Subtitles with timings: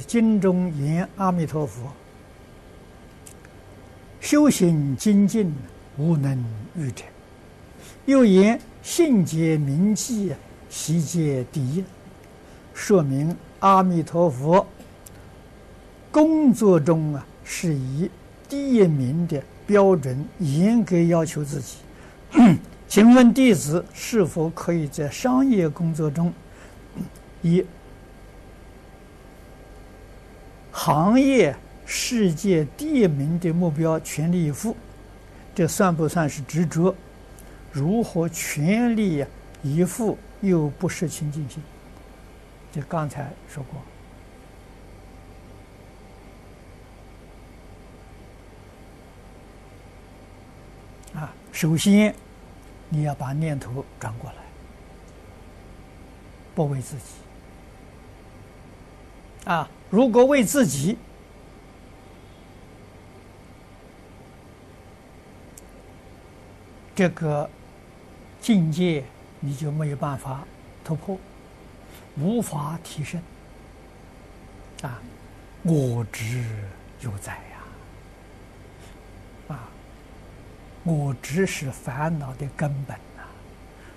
[0.00, 1.92] 经中言阿弥陀佛，
[4.20, 5.54] 修行精进
[5.96, 6.44] 无能
[6.76, 7.04] 逾者；
[8.06, 10.32] 又言信解明记
[10.68, 11.84] 习皆第一，
[12.74, 14.66] 说明阿弥陀佛
[16.10, 18.10] 工作中啊是以
[18.48, 21.76] 第一名的标准严格要求自己。
[22.86, 26.32] 请问弟子是否可以在商业工作中
[27.42, 27.64] 以
[30.88, 34.74] 行业世界第一名的目标全力以赴，
[35.54, 36.94] 这算不算是执着？
[37.70, 39.22] 如何全力
[39.62, 41.62] 以赴又不失清净心？
[42.72, 43.62] 就刚才说
[51.12, 51.20] 过。
[51.20, 52.14] 啊，首先
[52.88, 54.36] 你要把念头转过来，
[56.54, 57.27] 不为自己。
[59.48, 59.68] 啊。
[59.90, 60.96] 如果为自己，
[66.94, 67.48] 这个
[68.40, 69.04] 境界
[69.40, 70.44] 你就没有办法
[70.84, 71.18] 突破，
[72.18, 73.20] 无法提升。
[74.82, 75.00] 啊，
[75.62, 76.44] 我执
[77.00, 77.64] 犹在呀！
[79.48, 79.68] 啊，
[80.84, 83.22] 我执是烦恼的根本呐，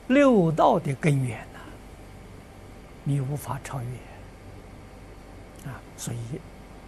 [0.08, 1.60] 六道的根源呐，
[3.04, 4.11] 你无法超越。
[5.66, 6.18] 啊，所以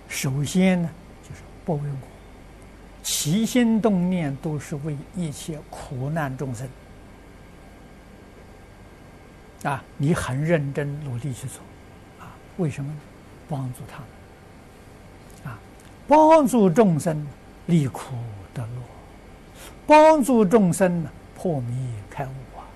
[0.08, 0.90] 首先呢，
[1.22, 2.08] 就是不为我，
[3.04, 6.68] 起心动念都是为一切苦难众生。
[9.64, 11.62] 啊，你很认真努力去做，
[12.20, 13.00] 啊，为什么呢？
[13.48, 14.00] 帮助他
[15.44, 15.60] 们，啊，
[16.08, 17.26] 帮助众生
[17.68, 18.16] 离苦
[18.54, 18.82] 得乐，
[19.86, 21.06] 帮助众生
[21.38, 22.68] 破迷开悟啊。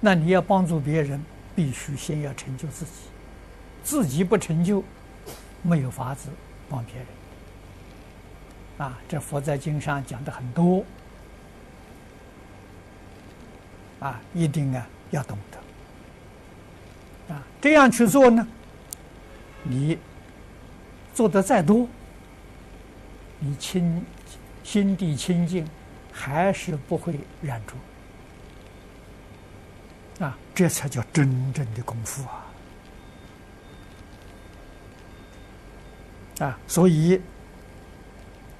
[0.00, 1.22] 那你要帮助别人，
[1.54, 2.90] 必须先要成就自己，
[3.82, 4.82] 自己不成就。
[5.64, 6.28] 没有法子
[6.68, 7.06] 帮别人
[8.78, 8.96] 啊！
[9.08, 10.84] 这佛在经上讲的很多
[13.98, 15.58] 啊，一定啊要懂得
[17.34, 18.46] 啊，这样去做呢，
[19.62, 19.98] 你
[21.14, 21.88] 做的再多，
[23.38, 24.04] 你清
[24.62, 25.66] 心地清净，
[26.12, 27.72] 还是不会染着
[30.26, 30.36] 啊！
[30.54, 32.44] 这才叫真正的功夫啊！
[36.40, 37.20] 啊，所以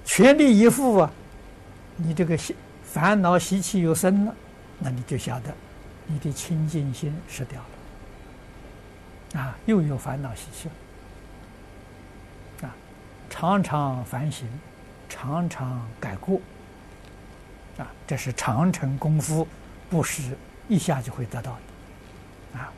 [0.04, 1.10] 全力以赴啊，
[1.96, 2.54] 你这个习
[2.84, 4.34] 烦恼习气又生了，
[4.78, 5.52] 那你就晓得
[6.06, 7.60] 你的清净心失掉
[9.34, 10.68] 了，啊，又有烦恼习气
[12.62, 12.76] 了，啊，
[13.28, 14.46] 常常反省，
[15.08, 16.40] 常常改过，
[17.78, 19.48] 啊，这是长程功夫，
[19.90, 20.36] 不是
[20.68, 21.52] 一下就会得到
[22.52, 22.72] 的，啊。